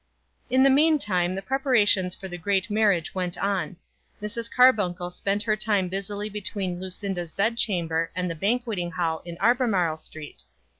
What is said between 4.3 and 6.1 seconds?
Carbuncle spent her time